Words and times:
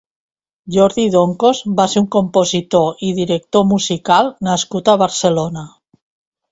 Jordi 0.75 1.03
Doncos 1.15 1.59
va 1.81 1.85
ser 1.93 2.03
un 2.05 2.09
compositor 2.17 3.07
i 3.09 3.13
director 3.21 3.69
musical 3.75 4.35
nascut 4.51 4.93
a 4.95 4.99
Barcelona. 5.05 5.71